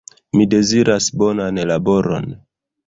[0.37, 2.29] Mi deziras bonan laboron